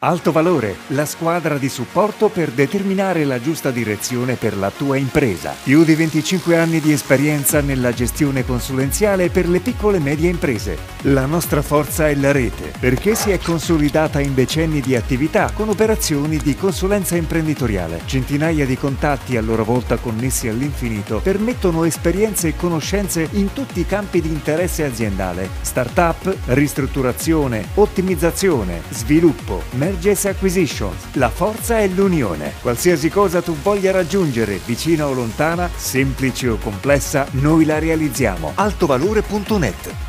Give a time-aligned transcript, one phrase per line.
[0.00, 5.56] Alto Valore, la squadra di supporto per determinare la giusta direzione per la tua impresa.
[5.60, 10.78] Più di 25 anni di esperienza nella gestione consulenziale per le piccole e medie imprese.
[11.02, 15.68] La nostra forza è la rete, perché si è consolidata in decenni di attività con
[15.68, 18.02] operazioni di consulenza imprenditoriale.
[18.04, 23.86] Centinaia di contatti a loro volta connessi all'infinito permettono esperienze e conoscenze in tutti i
[23.86, 25.48] campi di interesse aziendale.
[25.62, 31.14] Startup, ristrutturazione, ottimizzazione, sviluppo, Mergers Acquisitions.
[31.14, 32.52] La forza è l'unione.
[32.60, 38.52] Qualsiasi cosa tu voglia raggiungere, vicina o lontana, semplice o complessa, noi la realizziamo.
[38.54, 40.07] altovalore.net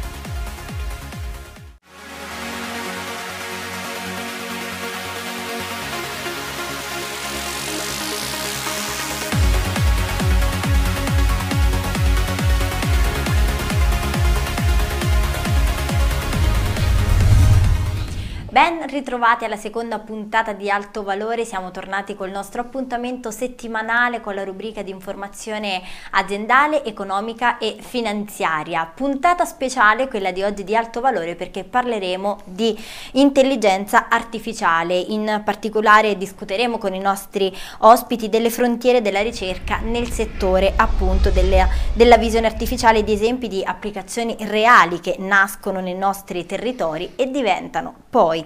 [19.09, 24.43] ritrovati alla seconda puntata di Alto Valore, siamo tornati col nostro appuntamento settimanale con la
[24.43, 28.85] rubrica di informazione aziendale, economica e finanziaria.
[28.93, 32.77] Puntata speciale quella di oggi di Alto Valore perché parleremo di
[33.13, 40.73] intelligenza artificiale, in particolare discuteremo con i nostri ospiti delle frontiere della ricerca nel settore
[40.75, 47.13] appunto delle, della visione artificiale, di esempi di applicazioni reali che nascono nei nostri territori
[47.15, 48.45] e diventano poi poi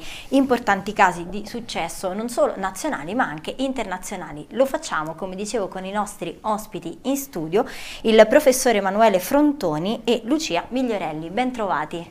[0.53, 4.45] importanti casi di successo non solo nazionali ma anche internazionali.
[4.51, 7.65] Lo facciamo, come dicevo, con i nostri ospiti in studio,
[8.01, 11.29] il professore Emanuele Frontoni e Lucia Migliorelli.
[11.31, 12.07] Bentrovati.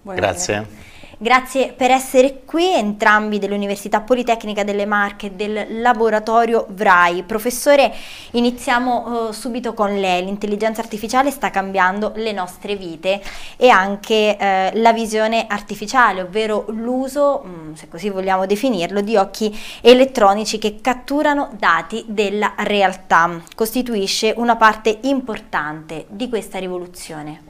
[0.00, 0.62] Buonasera.
[0.62, 0.92] Grazie.
[1.24, 7.22] Grazie per essere qui entrambi dell'Università Politecnica delle Marche e del laboratorio VRAI.
[7.22, 7.94] Professore,
[8.32, 10.22] iniziamo uh, subito con lei.
[10.22, 13.22] L'intelligenza artificiale sta cambiando le nostre vite
[13.56, 19.58] e anche uh, la visione artificiale, ovvero l'uso, um, se così vogliamo definirlo, di occhi
[19.80, 23.40] elettronici che catturano dati della realtà.
[23.54, 27.44] Costituisce una parte importante di questa rivoluzione.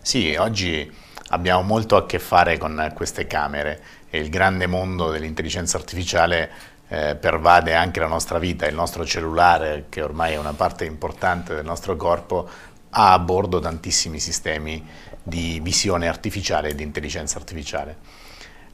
[0.00, 5.76] Sì, oggi abbiamo molto a che fare con queste camere e il grande mondo dell'intelligenza
[5.76, 6.50] artificiale
[6.88, 11.54] eh, pervade anche la nostra vita, il nostro cellulare che ormai è una parte importante
[11.54, 12.48] del nostro corpo
[12.94, 14.86] ha a bordo tantissimi sistemi
[15.22, 17.96] di visione artificiale e di intelligenza artificiale.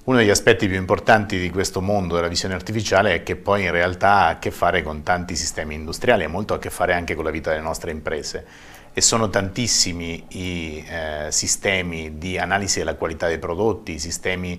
[0.04, 3.70] Uno degli aspetti più importanti di questo mondo della visione artificiale è che poi in
[3.70, 7.14] realtà ha a che fare con tanti sistemi industriali e molto a che fare anche
[7.14, 8.46] con la vita delle nostre imprese.
[8.94, 14.58] E sono tantissimi i eh, sistemi di analisi della qualità dei prodotti, i sistemi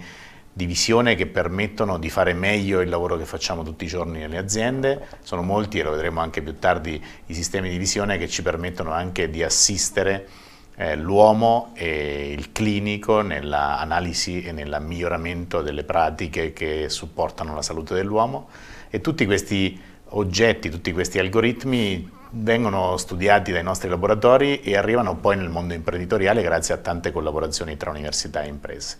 [0.53, 4.37] di visione che permettono di fare meglio il lavoro che facciamo tutti i giorni nelle
[4.37, 8.41] aziende, sono molti e lo vedremo anche più tardi i sistemi di visione che ci
[8.41, 10.27] permettono anche di assistere
[10.81, 17.95] eh, l'uomo e il clinico nell'analisi e nel miglioramento delle pratiche che supportano la salute
[17.95, 18.47] dell'uomo
[18.89, 19.77] e tutti questi
[20.11, 26.41] oggetti, tutti questi algoritmi vengono studiati dai nostri laboratori e arrivano poi nel mondo imprenditoriale
[26.41, 28.99] grazie a tante collaborazioni tra università e imprese.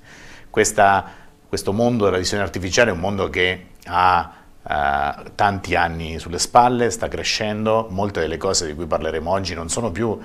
[0.49, 1.05] Questa,
[1.47, 6.89] questo mondo della visione artificiale è un mondo che ha eh, tanti anni sulle spalle,
[6.89, 10.19] sta crescendo, molte delle cose di cui parleremo oggi non sono più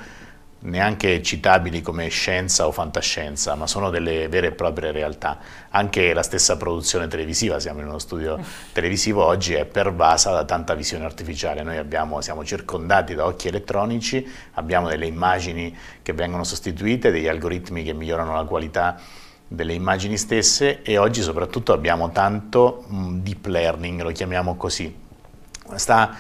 [0.65, 5.39] neanche citabili come scienza o fantascienza, ma sono delle vere e proprie realtà.
[5.71, 8.39] Anche la stessa produzione televisiva, siamo in uno studio
[8.73, 11.63] televisivo, oggi è pervasa da tanta visione artificiale.
[11.63, 17.83] Noi abbiamo, siamo circondati da occhi elettronici, abbiamo delle immagini che vengono sostituite, degli algoritmi
[17.83, 18.99] che migliorano la qualità
[19.47, 25.03] delle immagini stesse e oggi soprattutto abbiamo tanto mh, deep learning, lo chiamiamo così.
[25.75, 26.17] Sta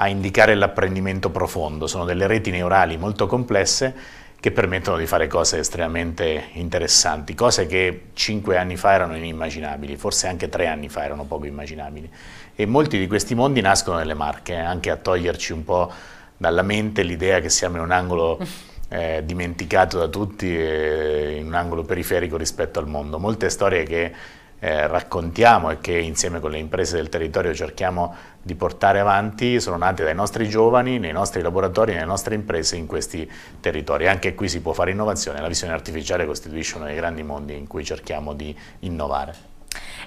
[0.00, 3.94] a indicare l'apprendimento profondo, sono delle reti neurali molto complesse
[4.40, 10.28] che permettono di fare cose estremamente interessanti, cose che cinque anni fa erano inimmaginabili, forse
[10.28, 12.08] anche tre anni fa erano poco immaginabili.
[12.54, 15.90] E molti di questi mondi nascono nelle marche, eh, anche a toglierci un po'
[16.36, 18.38] dalla mente l'idea che siamo in un angolo
[18.90, 23.18] eh, dimenticato da tutti, eh, in un angolo periferico rispetto al mondo.
[23.18, 24.12] Molte storie che
[24.60, 29.76] eh, raccontiamo e che insieme con le imprese del territorio cerchiamo di portare avanti sono
[29.76, 34.08] nate dai nostri giovani, nei nostri laboratori, nelle nostre imprese in questi territori.
[34.08, 37.66] Anche qui si può fare innovazione, la visione artificiale costituisce uno dei grandi mondi in
[37.66, 39.56] cui cerchiamo di innovare.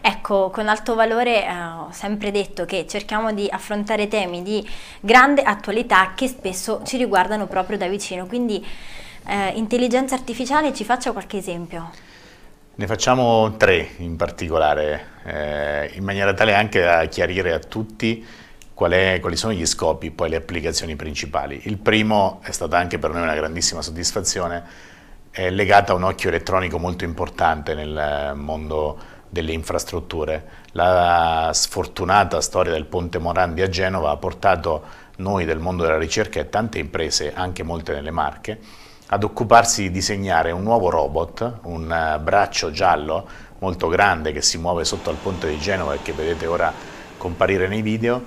[0.02, 4.68] Ecco, con alto valore eh, ho sempre detto che cerchiamo di affrontare temi di
[5.00, 8.66] grande attualità che spesso ci riguardano proprio da vicino, quindi
[9.28, 11.92] eh, intelligenza artificiale ci faccia qualche esempio.
[12.82, 18.26] Ne facciamo tre in particolare, eh, in maniera tale anche da chiarire a tutti
[18.74, 21.62] qual è, quali sono gli scopi poi le applicazioni principali.
[21.66, 24.64] Il primo è stata anche per noi una grandissima soddisfazione,
[25.30, 28.98] è legato a un occhio elettronico molto importante nel mondo
[29.30, 30.44] delle infrastrutture.
[30.72, 34.84] La sfortunata storia del Ponte Morandi a Genova ha portato
[35.18, 38.60] noi del mondo della ricerca e tante imprese, anche molte nelle Marche,
[39.14, 43.28] ad occuparsi di disegnare un nuovo robot, un eh, braccio giallo
[43.60, 46.72] molto grande che si muove sotto al ponte di Genova e che vedete ora
[47.18, 48.24] comparire nei video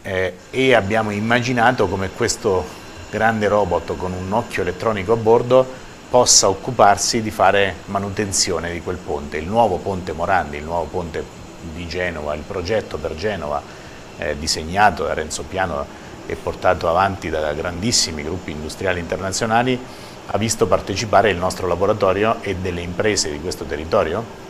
[0.00, 2.64] eh, e abbiamo immaginato come questo
[3.10, 5.66] grande robot con un occhio elettronico a bordo
[6.08, 11.22] possa occuparsi di fare manutenzione di quel ponte, il nuovo ponte Morandi, il nuovo ponte
[11.74, 13.60] di Genova, il progetto per Genova
[14.16, 15.86] eh, disegnato da Renzo Piano
[16.28, 19.80] e portato avanti da grandissimi gruppi industriali internazionali,
[20.26, 24.46] ha visto partecipare il nostro laboratorio e delle imprese di questo territorio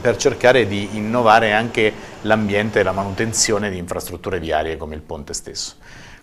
[0.00, 1.92] per cercare di innovare anche
[2.22, 5.76] l'ambiente e la manutenzione di infrastrutture viarie come il ponte stesso.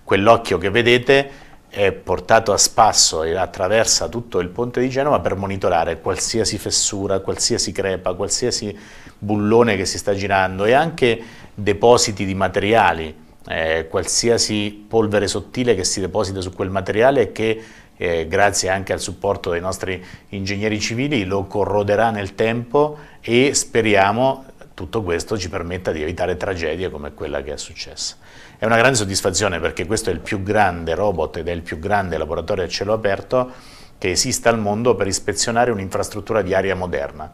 [0.04, 1.30] Quell'occhio che vedete
[1.68, 7.22] è portato a spasso e attraversa tutto il ponte di Genova per monitorare qualsiasi fessura,
[7.22, 8.78] qualsiasi crepa, qualsiasi
[9.18, 11.24] bullone che si sta girando e anche
[11.56, 13.16] depositi di materiali
[13.48, 17.64] eh, qualsiasi polvere sottile che si deposita su quel materiale e che
[17.98, 24.46] eh, grazie anche al supporto dei nostri ingegneri civili lo corroderà nel tempo e speriamo
[24.74, 28.16] tutto questo ci permetta di evitare tragedie come quella che è successa.
[28.58, 31.78] È una grande soddisfazione perché questo è il più grande robot ed è il più
[31.78, 33.52] grande laboratorio a cielo aperto
[33.98, 37.32] che esista al mondo per ispezionare un'infrastruttura viaria moderna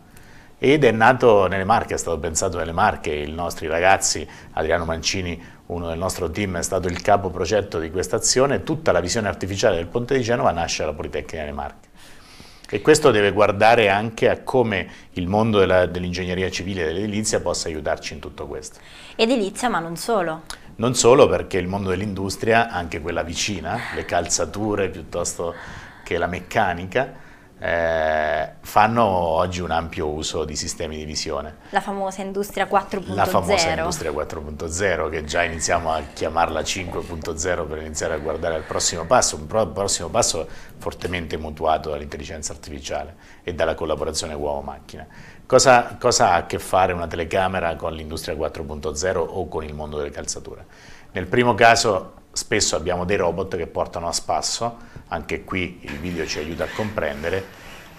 [0.60, 5.40] ed è nato nelle Marche, è stato pensato nelle Marche, i nostri ragazzi, Adriano Mancini,
[5.68, 9.28] uno del nostro team, è stato il capo progetto di questa azione, tutta la visione
[9.28, 11.88] artificiale del Ponte di Genova nasce alla Politecnica delle Marche.
[12.70, 18.14] E questo deve guardare anche a come il mondo dell'ingegneria civile e dell'edilizia possa aiutarci
[18.14, 18.80] in tutto questo.
[19.16, 20.42] Edilizia, ma non solo.
[20.76, 25.54] Non solo perché il mondo dell'industria, anche quella vicina, le calzature piuttosto
[26.04, 27.26] che la meccanica,
[27.60, 31.58] eh, fanno oggi un ampio uso di sistemi di visione.
[31.70, 33.16] La famosa industria 4.0.
[33.16, 38.64] La famosa industria 4.0 che già iniziamo a chiamarla 5.0 per iniziare a guardare al
[38.64, 45.08] prossimo passo, un prossimo passo fortemente mutuato dall'intelligenza artificiale e dalla collaborazione uomo-macchina.
[45.48, 49.98] Cosa, cosa ha a che fare una telecamera con l'industria 4.0 o con il mondo
[49.98, 50.66] delle calzature?
[51.14, 56.26] Nel primo caso spesso abbiamo dei robot che portano a spasso, anche qui il video
[56.28, 57.44] ci aiuta a comprendere,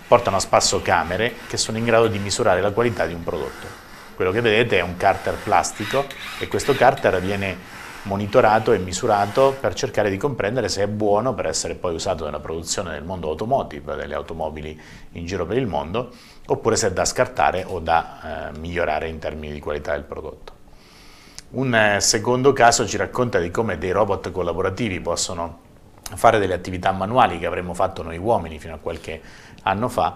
[0.07, 3.67] portano a spasso camere che sono in grado di misurare la qualità di un prodotto.
[4.15, 6.07] Quello che vedete è un carter plastico
[6.39, 11.47] e questo carter viene monitorato e misurato per cercare di comprendere se è buono per
[11.47, 14.81] essere poi usato nella produzione del mondo automotive, delle automobili
[15.13, 16.11] in giro per il mondo,
[16.47, 20.58] oppure se è da scartare o da eh, migliorare in termini di qualità del prodotto.
[21.51, 25.61] Un eh, secondo caso ci racconta di come dei robot collaborativi possono
[26.15, 29.23] fare delle attività manuali che avremmo fatto noi uomini fino a qualche
[29.63, 30.15] anno fa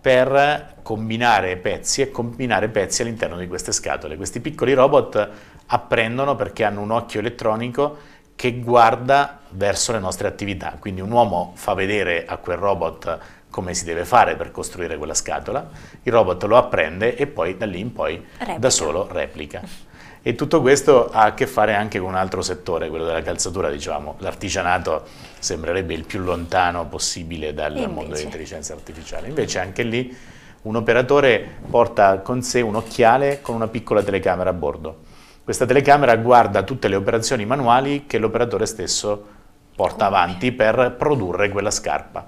[0.00, 4.16] per combinare pezzi e combinare pezzi all'interno di queste scatole.
[4.16, 5.28] Questi piccoli robot
[5.66, 7.98] apprendono perché hanno un occhio elettronico
[8.34, 13.18] che guarda verso le nostre attività, quindi un uomo fa vedere a quel robot
[13.50, 15.68] come si deve fare per costruire quella scatola,
[16.04, 18.58] il robot lo apprende e poi da lì in poi replica.
[18.58, 19.89] da solo replica.
[20.22, 23.70] E tutto questo ha a che fare anche con un altro settore, quello della calzatura,
[23.70, 25.04] diciamo, l'artigianato
[25.38, 29.28] sembrerebbe il più lontano possibile dal mondo dell'intelligenza artificiale.
[29.28, 30.14] Invece anche lì
[30.62, 34.98] un operatore porta con sé un occhiale con una piccola telecamera a bordo.
[35.42, 39.26] Questa telecamera guarda tutte le operazioni manuali che l'operatore stesso
[39.74, 42.26] porta avanti per produrre quella scarpa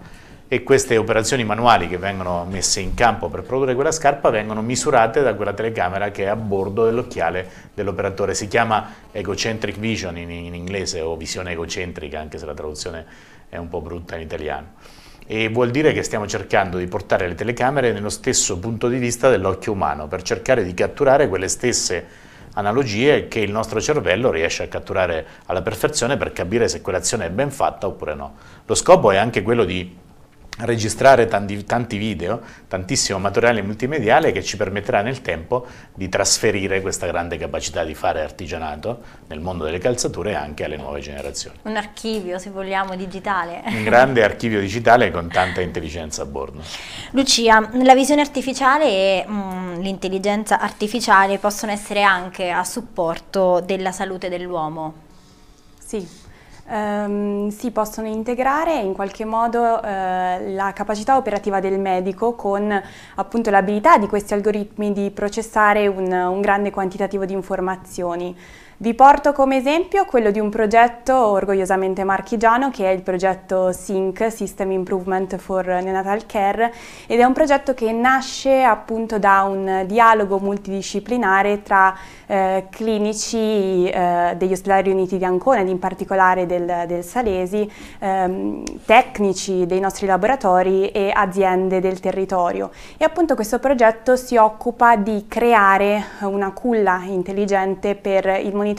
[0.52, 5.22] e queste operazioni manuali che vengono messe in campo per produrre quella scarpa vengono misurate
[5.22, 8.34] da quella telecamera che è a bordo dell'occhiale dell'operatore.
[8.34, 13.06] Si chiama egocentric vision in, in, inglese o visione egocentrica, anche se la traduzione
[13.48, 14.74] è un po' brutta in italiano.
[15.26, 19.30] E vuol dire che stiamo cercando di portare le telecamere nello stesso punto di vista
[19.30, 22.06] dell'occhio umano per cercare di catturare quelle stesse
[22.54, 27.30] analogie che il nostro cervello riesce a catturare alla perfezione per capire se quell'azione è
[27.30, 28.34] ben fatta oppure no.
[28.66, 30.00] Lo scopo è anche quello di
[30.58, 37.06] registrare tanti, tanti, video, tantissimo materiale multimediale che ci permetterà nel tempo di trasferire questa
[37.06, 41.56] grande capacità di fare artigianato nel mondo delle calzature anche alle nuove generazioni.
[41.62, 43.62] Un archivio, se vogliamo, digitale.
[43.64, 46.62] Un grande archivio digitale con tanta intelligenza a bordo.
[47.12, 54.28] Lucia, la visione artificiale e mm, l'intelligenza artificiale possono essere anche a supporto della salute
[54.28, 55.10] dell'uomo?
[55.78, 56.06] Sì,
[56.68, 62.80] ehm, si possono integrare in qualche modo eh, la capacità operativa del medico con
[63.16, 68.36] appunto l'abilità di questi algoritmi di processare un, un grande quantitativo di informazioni.
[68.82, 74.32] Vi porto come esempio quello di un progetto orgogliosamente marchigiano che è il progetto SYNC,
[74.32, 76.74] System Improvement for Neonatal Care,
[77.06, 81.96] ed è un progetto che nasce appunto da un dialogo multidisciplinare tra
[82.26, 87.70] eh, clinici eh, degli ospedali riuniti di Ancona ed in particolare del, del Salesi,
[88.00, 92.72] ehm, tecnici dei nostri laboratori e aziende del territorio.
[92.96, 98.70] E appunto questo progetto si occupa di creare una culla intelligente per il monitoraggio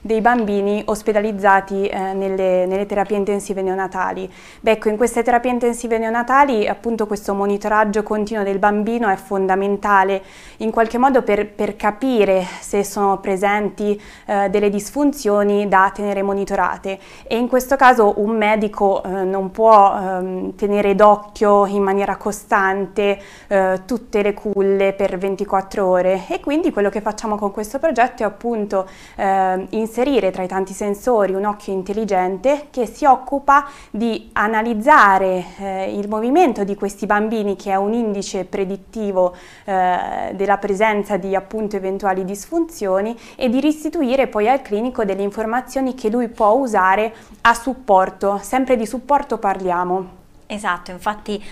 [0.00, 4.30] dei bambini ospedalizzati eh, nelle, nelle, terapie intensive neonatali.
[4.60, 10.22] Beh, ecco, in queste terapie intensive neonatali appunto questo monitoraggio continuo del bambino è fondamentale
[10.58, 16.98] in qualche modo per, per capire se sono presenti eh, delle disfunzioni da tenere monitorate
[17.24, 23.18] e in questo caso un medico eh, non può ehm, tenere d'occhio in maniera costante
[23.48, 28.22] eh, tutte le culle per 24 ore e quindi quello che facciamo con questo progetto
[28.22, 34.30] è appunto eh, inserire tra i tanti sensori un occhio intelligente che si occupa di
[34.32, 41.16] analizzare eh, il movimento di questi bambini che è un indice predittivo eh, della presenza
[41.16, 46.28] di appunto eventuali disfunzioni funzioni e di restituire poi al clinico delle informazioni che lui
[46.28, 50.21] può usare a supporto, sempre di supporto parliamo.
[50.52, 51.42] Esatto, infatti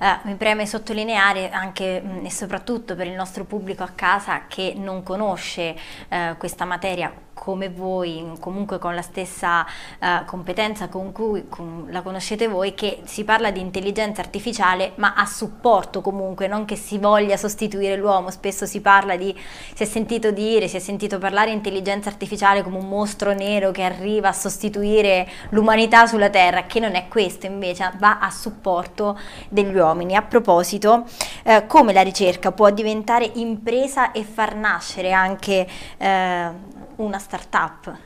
[0.00, 4.72] eh, mi preme sottolineare anche mh, e soprattutto per il nostro pubblico a casa che
[4.74, 5.76] non conosce
[6.08, 9.64] eh, questa materia come voi, comunque con la stessa
[10.00, 15.12] uh, competenza con cui con, la conoscete voi, che si parla di intelligenza artificiale ma
[15.14, 19.38] a supporto comunque, non che si voglia sostituire l'uomo, spesso si parla di,
[19.74, 23.70] si è sentito dire, si è sentito parlare di intelligenza artificiale come un mostro nero
[23.70, 29.18] che arriva a sostituire l'umanità sulla Terra, che non è questo invece, va a supporto
[29.50, 30.16] degli uomini.
[30.16, 31.04] A proposito,
[31.44, 35.66] eh, come la ricerca può diventare impresa e far nascere anche...
[35.98, 37.96] Eh, una startup.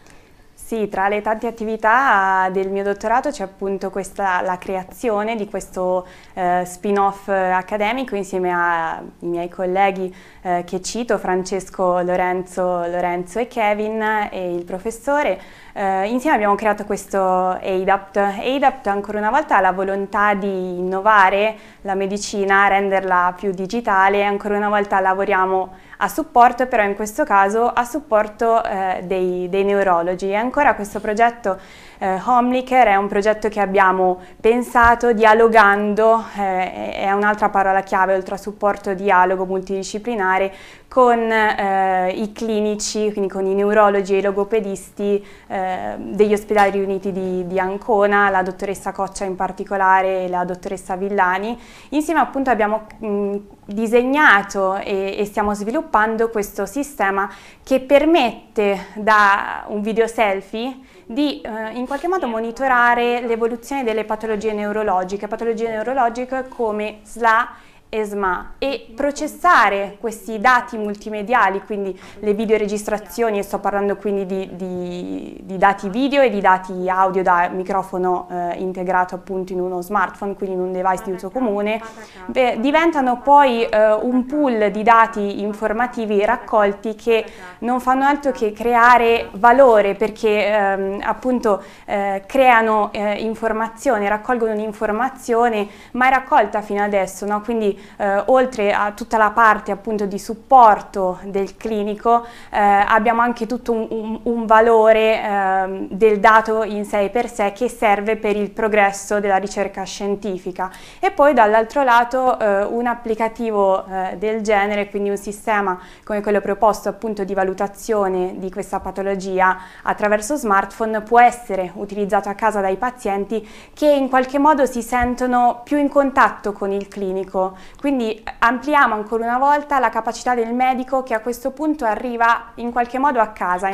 [0.70, 6.06] Sì, tra le tante attività del mio dottorato c'è appunto questa, la creazione di questo
[6.32, 14.28] eh, spin-off accademico insieme ai miei colleghi eh, che cito, Francesco, Lorenzo, Lorenzo, e Kevin
[14.30, 15.40] e il professore.
[15.73, 18.16] Eh, insieme abbiamo creato questo ADAPT.
[18.16, 24.56] ADAPT ancora una volta ha la volontà di innovare la medicina, renderla più digitale, ancora
[24.56, 30.30] una volta lavoriamo a supporto, però in questo caso a supporto eh, dei, dei neurologi.
[30.30, 31.59] E ancora questo progetto
[31.99, 38.37] eh, Homelicker è un progetto che abbiamo pensato dialogando, eh, è un'altra parola chiave oltre
[38.37, 40.52] a supporto dialogo multidisciplinare,
[40.88, 47.12] con eh, i clinici, quindi con i neurologi e i logopedisti eh, degli ospedali riuniti
[47.12, 51.57] di, di, Ancona, la dottoressa Coccia in particolare e la dottoressa Villani.
[51.90, 53.37] Insieme appunto abbiamo mh,
[53.73, 57.31] disegnato e, e stiamo sviluppando questo sistema
[57.62, 64.53] che permette da un video selfie di eh, in qualche modo monitorare l'evoluzione delle patologie
[64.53, 67.49] neurologiche, patologie neurologiche come SLA
[67.90, 75.40] ESMA e processare questi dati multimediali, quindi le videoregistrazioni, e sto parlando quindi di, di,
[75.42, 80.35] di dati video e di dati audio da microfono eh, integrato appunto in uno smartphone,
[80.37, 81.80] quindi in un device di uso comune,
[82.26, 87.25] beh, diventano poi eh, un pool di dati informativi raccolti che
[87.59, 95.66] non fanno altro che creare valore perché ehm, appunto eh, creano eh, informazione, raccolgono un'informazione
[95.92, 97.40] mai raccolta fino adesso, no?
[97.40, 103.46] quindi eh, oltre a tutta la parte appunto di supporto del clinico, eh, abbiamo anche
[103.46, 108.37] tutto un, un, un valore eh, del dato in sé per sé che serve per
[108.37, 110.70] il progresso della ricerca scientifica.
[110.99, 116.40] E poi dall'altro lato eh, un applicativo eh, del genere, quindi un sistema come quello
[116.40, 122.76] proposto appunto di valutazione di questa patologia attraverso smartphone può essere utilizzato a casa dai
[122.76, 128.95] pazienti che in qualche modo si sentono più in contatto con il clinico, quindi ampliamo
[128.95, 133.21] ancora una volta la capacità del medico che a questo punto arriva in qualche modo
[133.21, 133.69] a casa.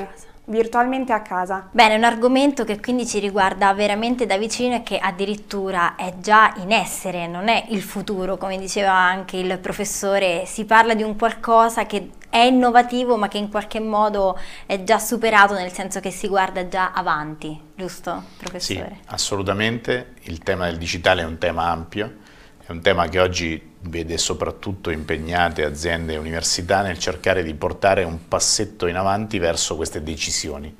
[0.46, 1.68] virtualmente a casa.
[1.72, 6.52] Bene, un argomento che quindi ci riguarda veramente da vicino e che addirittura è già
[6.58, 11.16] in essere, non è il futuro, come diceva anche il professore, si parla di un
[11.16, 16.10] qualcosa che è innovativo ma che in qualche modo è già superato nel senso che
[16.10, 19.00] si guarda già avanti, giusto professore?
[19.02, 22.18] Sì, assolutamente, il tema del digitale è un tema ampio,
[22.64, 28.04] è un tema che oggi vede soprattutto impegnate aziende e università nel cercare di portare
[28.04, 30.74] un passetto in avanti verso queste decisioni,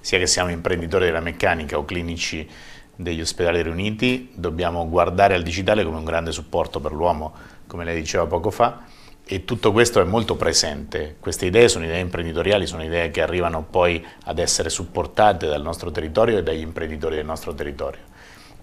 [0.00, 2.48] sia che siamo imprenditori della meccanica o clinici
[2.96, 7.32] degli ospedali riuniti, dobbiamo guardare al digitale come un grande supporto per l'uomo,
[7.66, 8.82] come lei diceva poco fa,
[9.26, 11.16] e tutto questo è molto presente.
[11.18, 15.90] Queste idee sono idee imprenditoriali, sono idee che arrivano poi ad essere supportate dal nostro
[15.90, 18.12] territorio e dagli imprenditori del nostro territorio.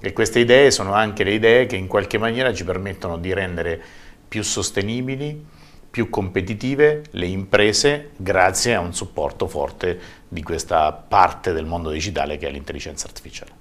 [0.04, 3.80] E queste idee sono anche le idee che in qualche maniera ci permettono di rendere
[4.28, 5.46] più sostenibili,
[5.92, 12.38] più competitive le imprese grazie a un supporto forte di questa parte del mondo digitale
[12.38, 13.61] che è l'intelligenza artificiale.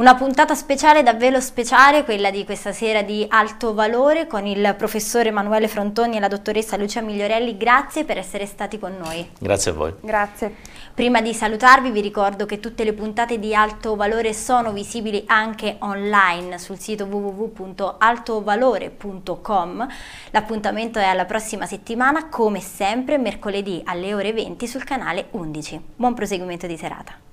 [0.00, 5.28] Una puntata speciale, davvero speciale, quella di questa sera di Alto Valore con il professore
[5.28, 7.58] Emanuele Frontoni e la dottoressa Lucia Migliorelli.
[7.58, 9.28] Grazie per essere stati con noi.
[9.38, 9.92] Grazie a voi.
[10.00, 10.54] Grazie.
[10.94, 15.76] Prima di salutarvi vi ricordo che tutte le puntate di Alto Valore sono visibili anche
[15.80, 19.86] online sul sito www.altovalore.com.
[20.30, 25.78] L'appuntamento è alla prossima settimana, come sempre, mercoledì alle ore 20 sul canale 11.
[25.96, 27.28] Buon proseguimento di serata.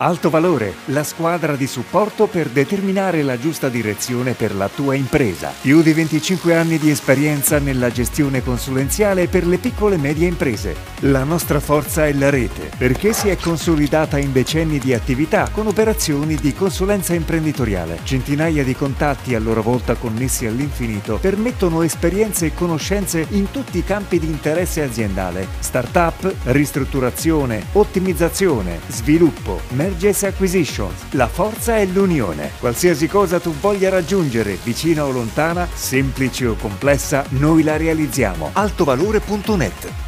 [0.00, 5.52] Alto Valore, la squadra di supporto per determinare la giusta direzione per la tua impresa.
[5.60, 10.76] Più di 25 anni di esperienza nella gestione consulenziale per le piccole e medie imprese.
[11.00, 15.66] La nostra forza è la rete, perché si è consolidata in decenni di attività con
[15.66, 17.98] operazioni di consulenza imprenditoriale.
[18.04, 23.84] Centinaia di contatti a loro volta connessi all'infinito permettono esperienze e conoscenze in tutti i
[23.84, 25.48] campi di interesse aziendale.
[25.58, 31.12] Startup, ristrutturazione, ottimizzazione, sviluppo, Mergers Acquisitions.
[31.12, 32.50] La forza è l'unione.
[32.60, 38.50] Qualsiasi cosa tu voglia raggiungere, vicina o lontana, semplice o complessa, noi la realizziamo.
[38.52, 40.07] altovalore.net